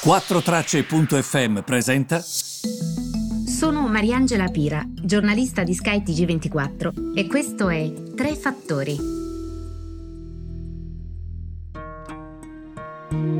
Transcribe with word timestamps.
4Tracce.fm 0.00 1.62
presenta. 1.64 2.20
Sono 2.20 3.88
Mariangela 3.88 4.46
Pira, 4.46 4.80
giornalista 4.86 5.64
di 5.64 5.74
Sky 5.74 6.02
TG24 6.04 7.16
e 7.16 7.26
questo 7.26 7.68
è 7.68 7.92
Tre 8.14 8.36
Fattori. 8.36 8.96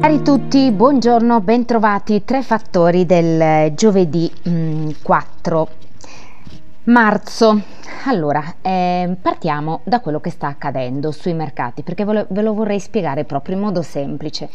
Cari 0.00 0.22
tutti, 0.22 0.70
buongiorno, 0.70 1.40
bentrovati. 1.40 2.22
Tre 2.24 2.42
fattori 2.42 3.04
del 3.04 3.74
giovedì 3.74 4.30
mm, 4.48 4.90
4 5.02 5.68
marzo. 6.84 7.73
Allora, 8.06 8.56
eh, 8.60 9.16
partiamo 9.18 9.80
da 9.82 10.00
quello 10.00 10.20
che 10.20 10.28
sta 10.28 10.48
accadendo 10.48 11.10
sui 11.10 11.32
mercati 11.32 11.82
perché 11.82 12.04
ve 12.04 12.42
lo, 12.42 12.52
vorrei 12.52 12.78
spiegare 12.78 13.24
proprio 13.24 13.54
in 13.54 13.62
modo 13.62 13.80
semplice. 13.80 14.50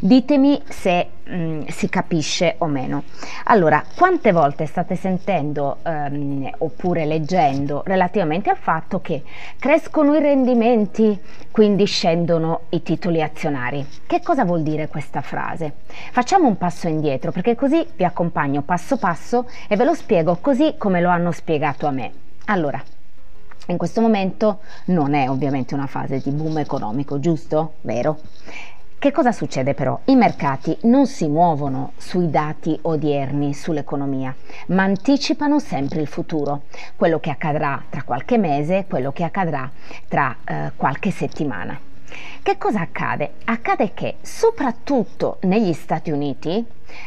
Ditemi 0.00 0.62
se 0.68 1.08
mh, 1.24 1.34
mm, 1.34 1.62
si 1.66 1.88
capisce 1.88 2.54
o 2.58 2.66
meno. 2.66 3.02
Allora, 3.46 3.82
quante 3.96 4.30
volte 4.30 4.66
state 4.66 4.94
sentendo 4.94 5.78
ehm, 5.82 6.48
oppure 6.58 7.04
leggendo 7.04 7.82
relativamente 7.84 8.50
al 8.50 8.56
fatto 8.56 9.00
che 9.00 9.24
crescono 9.58 10.14
i 10.14 10.20
rendimenti, 10.20 11.20
quindi 11.50 11.86
scendono 11.86 12.66
i 12.68 12.84
titoli 12.84 13.20
azionari? 13.20 13.84
Che 14.06 14.22
cosa 14.22 14.44
vuol 14.44 14.62
dire 14.62 14.86
questa 14.86 15.22
frase? 15.22 15.74
Facciamo 16.12 16.46
un 16.46 16.56
passo 16.56 16.86
indietro 16.86 17.32
perché 17.32 17.56
così 17.56 17.84
vi 17.96 18.04
accompagno 18.04 18.62
passo 18.62 18.96
passo 18.96 19.48
e 19.66 19.74
ve 19.74 19.82
lo 19.82 19.94
spiego 19.94 20.38
così 20.40 20.76
come 20.78 21.00
lo 21.00 21.08
hanno 21.08 21.32
spiegato 21.32 21.88
a 21.88 21.90
me. 21.90 22.12
Allora, 22.46 22.82
in 23.66 23.76
questo 23.76 24.00
momento 24.00 24.60
non 24.86 25.14
è 25.14 25.28
ovviamente 25.28 25.74
una 25.74 25.86
fase 25.86 26.18
di 26.18 26.30
boom 26.30 26.58
economico, 26.58 27.20
giusto? 27.20 27.74
Vero? 27.82 28.18
Che 28.98 29.10
cosa 29.10 29.32
succede 29.32 29.74
però? 29.74 29.98
I 30.04 30.14
mercati 30.14 30.76
non 30.82 31.06
si 31.06 31.26
muovono 31.26 31.92
sui 31.96 32.30
dati 32.30 32.78
odierni 32.82 33.52
sull'economia, 33.52 34.32
ma 34.68 34.84
anticipano 34.84 35.58
sempre 35.58 36.00
il 36.00 36.06
futuro, 36.06 36.62
quello 36.94 37.18
che 37.18 37.30
accadrà 37.30 37.82
tra 37.90 38.04
qualche 38.04 38.38
mese, 38.38 38.86
quello 38.88 39.10
che 39.10 39.24
accadrà 39.24 39.68
tra 40.06 40.36
eh, 40.44 40.72
qualche 40.76 41.10
settimana. 41.10 41.90
Che 42.42 42.58
cosa 42.58 42.80
accade? 42.80 43.34
Accade 43.44 43.92
che 43.94 44.16
soprattutto 44.20 45.38
negli 45.42 45.72
Stati 45.72 46.10
Uniti, 46.10 46.64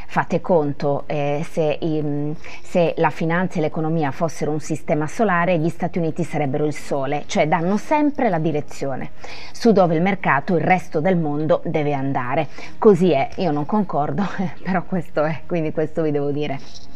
fate 0.08 0.42
conto 0.42 1.04
eh, 1.08 1.46
se, 1.50 1.78
um, 1.82 2.36
se, 2.64 2.94
la 2.98 3.10
finanza 3.10 3.60
e 3.60 3.62
l'economia 3.62 4.12
fossero 4.12 4.52
un 4.52 4.60
sistema 4.60 5.08
solare, 5.08 5.58
gli 5.58 5.70
Stati 5.70 5.98
Uniti 5.98 6.24
sarebbero 6.24 6.66
il 6.66 6.74
sole, 6.74 7.24
cioè 7.28 7.48
danno 7.48 7.78
sempre 7.78 8.30
la 8.30 8.40
direzione 8.40 9.12
su 9.52 9.72
dove 9.72 9.96
il 9.96 10.02
mercato, 10.02 10.56
il 10.56 10.64
resto 10.64 11.00
del 11.00 11.18
mondo 11.18 11.62
deve 11.66 11.94
andare. 11.94 12.48
Così 12.78 13.12
è, 13.12 13.30
io 13.38 13.52
non 13.52 13.66
concordo, 13.66 14.24
però 14.64 14.84
questo 14.84 15.24
è, 15.24 15.42
quindi 15.46 15.72
questo 15.72 16.02
vi 16.02 16.12
devo 16.12 16.32
dire. 16.32 16.95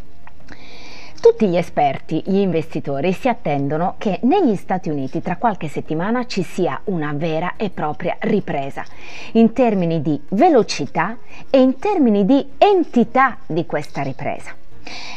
Tutti 1.21 1.47
gli 1.47 1.57
esperti, 1.57 2.23
gli 2.25 2.37
investitori 2.37 3.11
si 3.11 3.27
attendono 3.27 3.95
che 3.97 4.19
negli 4.23 4.55
Stati 4.55 4.89
Uniti 4.89 5.21
tra 5.21 5.35
qualche 5.35 5.67
settimana 5.67 6.25
ci 6.25 6.43
sia 6.43 6.79
una 6.85 7.11
vera 7.13 7.55
e 7.57 7.69
propria 7.69 8.15
ripresa 8.19 8.85
in 9.33 9.51
termini 9.51 10.01
di 10.01 10.19
velocità 10.29 11.17
e 11.49 11.59
in 11.59 11.77
termini 11.77 12.25
di 12.25 12.51
entità 12.57 13.37
di 13.45 13.65
questa 13.65 14.01
ripresa. 14.01 14.55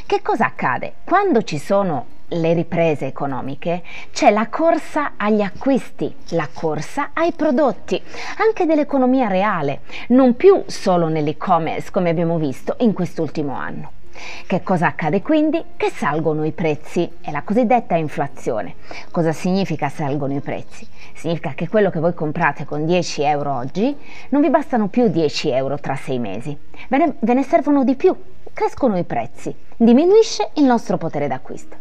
Che 0.04 0.22
cosa 0.22 0.46
accade? 0.46 0.94
Quando 1.04 1.42
ci 1.42 1.58
sono 1.58 2.06
le 2.28 2.52
riprese 2.52 3.06
economiche 3.06 3.82
c'è 4.12 4.30
la 4.30 4.48
corsa 4.48 5.12
agli 5.16 5.40
acquisti, 5.40 6.12
la 6.30 6.48
corsa 6.52 7.10
ai 7.12 7.32
prodotti, 7.32 8.00
anche 8.38 8.66
dell'economia 8.66 9.28
reale, 9.28 9.82
non 10.08 10.34
più 10.34 10.64
solo 10.66 11.08
nell'e-commerce 11.08 11.92
come 11.92 12.10
abbiamo 12.10 12.38
visto 12.38 12.74
in 12.80 12.92
quest'ultimo 12.92 13.54
anno. 13.54 14.00
Che 14.46 14.62
cosa 14.62 14.88
accade 14.88 15.22
quindi? 15.22 15.62
Che 15.76 15.90
salgono 15.90 16.44
i 16.44 16.52
prezzi, 16.52 17.10
è 17.20 17.30
la 17.30 17.42
cosiddetta 17.42 17.96
inflazione. 17.96 18.74
Cosa 19.10 19.32
significa 19.32 19.88
salgono 19.88 20.34
i 20.34 20.40
prezzi? 20.40 20.86
Significa 21.14 21.52
che 21.54 21.68
quello 21.68 21.90
che 21.90 22.00
voi 22.00 22.14
comprate 22.14 22.64
con 22.64 22.84
10 22.84 23.22
euro 23.22 23.54
oggi 23.54 23.96
non 24.30 24.40
vi 24.40 24.50
bastano 24.50 24.88
più 24.88 25.08
10 25.08 25.50
euro 25.50 25.78
tra 25.78 25.96
6 25.96 26.18
mesi, 26.18 26.56
ve 26.88 26.98
ne, 26.98 27.14
ve 27.20 27.34
ne 27.34 27.42
servono 27.42 27.84
di 27.84 27.94
più, 27.94 28.14
crescono 28.52 28.98
i 28.98 29.04
prezzi, 29.04 29.54
diminuisce 29.76 30.50
il 30.54 30.64
nostro 30.64 30.98
potere 30.98 31.28
d'acquisto. 31.28 31.76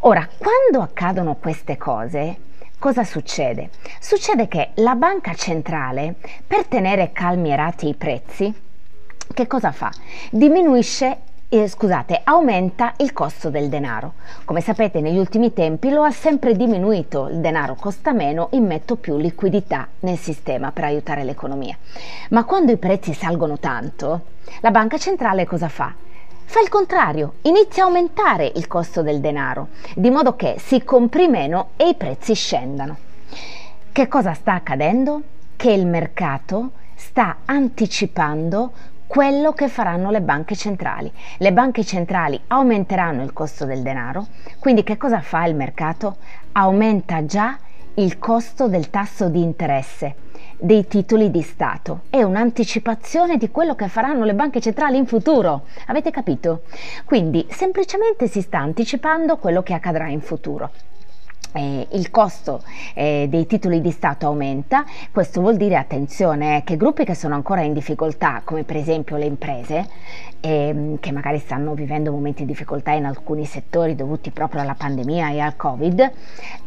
Ora, 0.00 0.28
quando 0.36 0.82
accadono 0.82 1.36
queste 1.36 1.76
cose, 1.76 2.36
cosa 2.78 3.04
succede? 3.04 3.70
Succede 4.00 4.48
che 4.48 4.70
la 4.76 4.96
banca 4.96 5.34
centrale, 5.34 6.16
per 6.46 6.66
tenere 6.66 7.12
calmierati 7.12 7.88
i 7.88 7.94
prezzi, 7.94 8.52
che 9.32 9.46
cosa 9.46 9.72
fa? 9.72 9.90
Diminuisce 10.30 11.18
eh, 11.54 11.68
scusate, 11.68 12.22
aumenta 12.24 12.94
il 12.96 13.12
costo 13.12 13.50
del 13.50 13.68
denaro. 13.68 14.14
Come 14.46 14.62
sapete 14.62 15.02
negli 15.02 15.18
ultimi 15.18 15.52
tempi 15.52 15.90
lo 15.90 16.02
ha 16.02 16.10
sempre 16.10 16.56
diminuito, 16.56 17.28
il 17.28 17.40
denaro 17.40 17.74
costa 17.74 18.14
meno, 18.14 18.48
immetto 18.52 18.96
più 18.96 19.18
liquidità 19.18 19.86
nel 20.00 20.16
sistema 20.16 20.72
per 20.72 20.84
aiutare 20.84 21.24
l'economia. 21.24 21.76
Ma 22.30 22.44
quando 22.44 22.72
i 22.72 22.78
prezzi 22.78 23.12
salgono 23.12 23.58
tanto, 23.58 24.22
la 24.62 24.70
banca 24.70 24.96
centrale 24.96 25.44
cosa 25.44 25.68
fa? 25.68 25.92
Fa 26.42 26.60
il 26.60 26.70
contrario, 26.70 27.34
inizia 27.42 27.82
a 27.82 27.86
aumentare 27.86 28.50
il 28.54 28.66
costo 28.66 29.02
del 29.02 29.20
denaro, 29.20 29.68
di 29.94 30.08
modo 30.08 30.34
che 30.36 30.54
si 30.58 30.82
compri 30.82 31.28
meno 31.28 31.72
e 31.76 31.88
i 31.88 31.94
prezzi 31.94 32.34
scendano. 32.34 32.96
Che 33.92 34.08
cosa 34.08 34.32
sta 34.32 34.54
accadendo? 34.54 35.20
Che 35.54 35.70
il 35.70 35.86
mercato 35.86 36.70
sta 36.94 37.40
anticipando 37.44 38.72
quello 39.12 39.52
che 39.52 39.68
faranno 39.68 40.10
le 40.10 40.22
banche 40.22 40.56
centrali. 40.56 41.12
Le 41.36 41.52
banche 41.52 41.84
centrali 41.84 42.40
aumenteranno 42.46 43.22
il 43.22 43.34
costo 43.34 43.66
del 43.66 43.82
denaro, 43.82 44.28
quindi 44.58 44.82
che 44.84 44.96
cosa 44.96 45.20
fa 45.20 45.44
il 45.44 45.54
mercato? 45.54 46.16
Aumenta 46.52 47.26
già 47.26 47.58
il 47.96 48.18
costo 48.18 48.68
del 48.68 48.88
tasso 48.88 49.28
di 49.28 49.42
interesse 49.42 50.14
dei 50.58 50.86
titoli 50.86 51.30
di 51.30 51.42
Stato. 51.42 52.04
È 52.08 52.22
un'anticipazione 52.22 53.36
di 53.36 53.50
quello 53.50 53.74
che 53.74 53.88
faranno 53.88 54.24
le 54.24 54.32
banche 54.32 54.62
centrali 54.62 54.96
in 54.96 55.06
futuro. 55.06 55.66
Avete 55.88 56.10
capito? 56.10 56.62
Quindi 57.04 57.46
semplicemente 57.50 58.28
si 58.28 58.40
sta 58.40 58.60
anticipando 58.60 59.36
quello 59.36 59.62
che 59.62 59.74
accadrà 59.74 60.08
in 60.08 60.22
futuro 60.22 60.70
eh, 61.52 61.86
il 61.92 62.10
costo 62.10 62.62
eh, 62.94 63.26
dei 63.28 63.46
titoli 63.46 63.80
di 63.80 63.90
Stato 63.90 64.26
aumenta, 64.26 64.84
questo 65.10 65.40
vuol 65.40 65.56
dire, 65.56 65.76
attenzione, 65.76 66.58
eh, 66.58 66.64
che 66.64 66.76
gruppi 66.76 67.04
che 67.04 67.14
sono 67.14 67.34
ancora 67.34 67.62
in 67.62 67.72
difficoltà, 67.72 68.42
come 68.44 68.64
per 68.64 68.76
esempio 68.76 69.16
le 69.16 69.26
imprese, 69.26 69.88
ehm, 70.40 70.98
che 70.98 71.12
magari 71.12 71.38
stanno 71.38 71.74
vivendo 71.74 72.10
momenti 72.12 72.42
di 72.42 72.52
difficoltà 72.52 72.92
in 72.92 73.04
alcuni 73.04 73.44
settori 73.44 73.94
dovuti 73.94 74.30
proprio 74.30 74.60
alla 74.60 74.74
pandemia 74.74 75.30
e 75.30 75.40
al 75.40 75.56
Covid, 75.56 76.12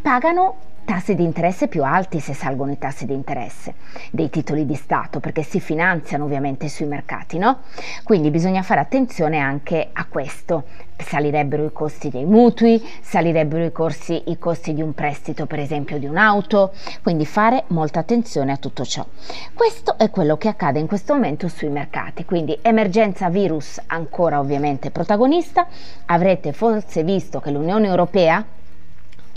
pagano 0.01 0.73
tassi 0.85 1.15
di 1.15 1.23
interesse 1.23 1.67
più 1.67 1.83
alti 1.83 2.19
se 2.19 2.33
salgono 2.33 2.71
i 2.71 2.77
tassi 2.77 3.05
di 3.05 3.13
interesse 3.13 3.73
dei 4.11 4.29
titoli 4.29 4.65
di 4.65 4.75
Stato 4.75 5.19
perché 5.19 5.43
si 5.43 5.59
finanziano 5.59 6.23
ovviamente 6.23 6.69
sui 6.69 6.85
mercati, 6.85 7.37
no? 7.37 7.61
Quindi 8.03 8.29
bisogna 8.29 8.61
fare 8.61 8.79
attenzione 8.79 9.39
anche 9.39 9.89
a 9.91 10.05
questo. 10.05 10.63
Salirebbero 10.97 11.65
i 11.65 11.73
costi 11.73 12.09
dei 12.09 12.23
mutui, 12.23 12.81
salirebbero 13.01 13.65
i, 13.65 13.71
corsi, 13.73 14.23
i 14.27 14.37
costi 14.37 14.73
di 14.73 14.81
un 14.81 14.93
prestito, 14.93 15.45
per 15.45 15.59
esempio 15.59 15.97
di 15.99 16.05
un'auto, 16.05 16.71
quindi 17.03 17.25
fare 17.25 17.65
molta 17.67 17.99
attenzione 17.99 18.53
a 18.53 18.57
tutto 18.57 18.85
ciò. 18.85 19.05
Questo 19.53 19.97
è 19.97 20.09
quello 20.09 20.37
che 20.37 20.47
accade 20.47 20.79
in 20.79 20.87
questo 20.87 21.13
momento 21.13 21.49
sui 21.49 21.67
mercati, 21.67 22.23
quindi 22.23 22.57
emergenza 22.61 23.29
virus 23.29 23.81
ancora 23.87 24.39
ovviamente 24.39 24.91
protagonista. 24.91 25.67
Avrete 26.05 26.53
forse 26.53 27.03
visto 27.03 27.41
che 27.41 27.51
l'Unione 27.51 27.87
Europea 27.87 28.45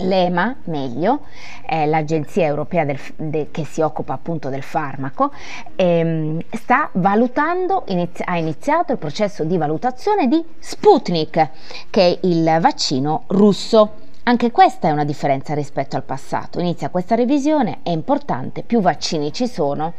L'EMA, 0.01 0.55
meglio, 0.65 1.21
è 1.65 1.85
l'agenzia 1.85 2.45
europea 2.45 2.85
del, 2.85 2.99
de, 3.17 3.49
che 3.51 3.65
si 3.65 3.81
occupa 3.81 4.13
appunto 4.13 4.49
del 4.49 4.63
farmaco, 4.63 5.31
ehm, 5.75 6.39
sta 6.51 6.89
valutando, 6.93 7.83
inizi, 7.87 8.21
ha 8.25 8.37
iniziato 8.37 8.93
il 8.93 8.97
processo 8.97 9.43
di 9.43 9.57
valutazione 9.57 10.27
di 10.27 10.41
Sputnik, 10.57 11.49
che 11.89 12.01
è 12.01 12.19
il 12.21 12.57
vaccino 12.61 13.23
russo. 13.27 14.07
Anche 14.29 14.51
questa 14.51 14.87
è 14.87 14.91
una 14.91 15.05
differenza 15.05 15.55
rispetto 15.55 15.95
al 15.95 16.03
passato. 16.03 16.59
Inizia 16.59 16.89
questa 16.89 17.15
revisione, 17.15 17.79
è 17.81 17.89
importante, 17.89 18.61
più 18.61 18.79
vaccini 18.79 19.33
ci 19.33 19.47
sono. 19.47 19.93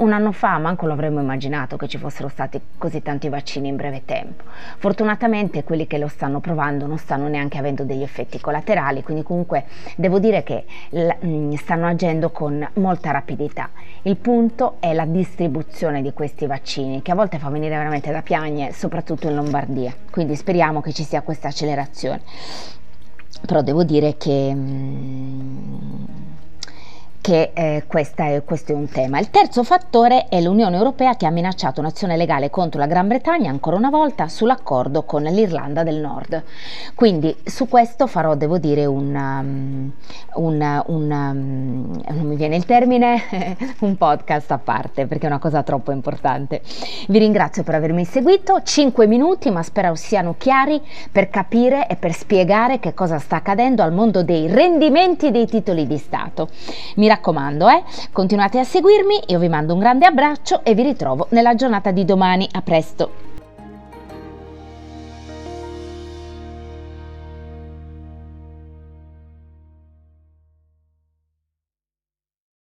Un 0.00 0.12
anno 0.12 0.32
fa 0.32 0.58
manco 0.58 0.84
lo 0.84 0.92
avremmo 0.92 1.20
immaginato 1.20 1.78
che 1.78 1.88
ci 1.88 1.96
fossero 1.96 2.28
stati 2.28 2.60
così 2.76 3.00
tanti 3.00 3.30
vaccini 3.30 3.68
in 3.68 3.76
breve 3.76 4.04
tempo. 4.04 4.44
Fortunatamente 4.76 5.64
quelli 5.64 5.86
che 5.86 5.96
lo 5.96 6.08
stanno 6.08 6.40
provando 6.40 6.86
non 6.86 6.98
stanno 6.98 7.26
neanche 7.28 7.56
avendo 7.56 7.82
degli 7.84 8.02
effetti 8.02 8.38
collaterali, 8.38 9.02
quindi 9.02 9.22
comunque 9.22 9.64
devo 9.96 10.18
dire 10.18 10.42
che 10.42 10.66
mm, 11.24 11.54
stanno 11.54 11.86
agendo 11.86 12.28
con 12.28 12.68
molta 12.74 13.12
rapidità. 13.12 13.70
Il 14.02 14.18
punto 14.18 14.76
è 14.80 14.92
la 14.92 15.06
distribuzione 15.06 16.02
di 16.02 16.12
questi 16.12 16.44
vaccini, 16.44 17.00
che 17.00 17.12
a 17.12 17.14
volte 17.14 17.38
fa 17.38 17.48
venire 17.48 17.78
veramente 17.78 18.12
da 18.12 18.20
piagne, 18.20 18.74
soprattutto 18.74 19.26
in 19.26 19.36
Lombardia. 19.36 19.94
Quindi 20.10 20.36
speriamo 20.36 20.82
che 20.82 20.92
ci 20.92 21.02
sia 21.02 21.22
questa 21.22 21.48
accelerazione 21.48 22.20
però 23.46 23.62
devo 23.62 23.84
dire 23.84 24.16
che, 24.16 24.52
mm, 24.54 26.04
che 27.20 27.50
eh, 27.52 27.84
è, 27.86 28.42
questo 28.44 28.72
è 28.72 28.74
un 28.74 28.88
tema. 28.88 29.18
Il 29.18 29.30
terzo 29.30 29.62
fattore 29.62 30.28
è 30.28 30.40
l'Unione 30.40 30.76
Europea 30.76 31.16
che 31.16 31.26
ha 31.26 31.30
minacciato 31.30 31.80
un'azione 31.80 32.16
legale 32.16 32.50
contro 32.50 32.80
la 32.80 32.86
Gran 32.86 33.08
Bretagna 33.08 33.50
ancora 33.50 33.76
una 33.76 33.90
volta 33.90 34.28
sull'accordo 34.28 35.02
con 35.02 35.22
l'Irlanda 35.22 35.82
del 35.82 35.96
Nord. 35.96 36.42
Quindi 36.94 37.36
su 37.44 37.68
questo 37.68 38.06
farò, 38.06 38.34
devo 38.34 38.58
dire, 38.58 38.86
un, 38.86 39.14
um, 39.14 39.92
un, 40.34 40.82
un 40.86 41.10
um, 41.10 42.00
non 42.08 42.26
mi 42.26 42.36
viene 42.36 42.56
il 42.56 42.64
termine, 42.64 43.22
un 43.80 43.96
podcast 43.96 44.50
a 44.52 44.58
parte 44.58 45.06
perché 45.06 45.26
è 45.26 45.30
una 45.30 45.38
cosa 45.38 45.62
troppo 45.62 45.92
importante. 45.92 46.62
Vi 47.08 47.18
ringrazio 47.18 47.62
per 47.62 47.74
avermi 47.74 48.04
seguito, 48.04 48.62
5 48.62 49.06
minuti 49.06 49.50
ma 49.50 49.62
spero 49.62 49.94
siano 49.94 50.34
chiari 50.38 50.80
per 51.12 51.28
capire 51.28 51.86
e 51.86 51.96
per 51.96 52.12
spiegare 52.12 52.80
che 52.80 52.94
cosa 52.94 53.18
sta 53.18 53.36
accadendo 53.36 53.82
al 53.82 53.92
mondo 53.92 54.22
dei 54.22 54.46
rendimenti 54.46 55.30
dei 55.30 55.46
titoli 55.46 55.86
di 55.86 55.98
Stato. 55.98 56.48
Mi 56.96 57.08
raccomando, 57.10 57.68
eh, 57.68 57.82
continuate 58.12 58.60
a 58.60 58.64
seguirmi, 58.64 59.24
io 59.26 59.38
vi 59.40 59.48
mando 59.48 59.74
un 59.74 59.80
grande 59.80 60.06
abbraccio 60.06 60.62
e 60.64 60.74
vi 60.74 60.82
ritrovo 60.82 61.26
nella 61.30 61.54
giornata 61.56 61.90
di 61.90 62.04
domani. 62.04 62.48
A 62.52 62.62
presto! 62.62 63.19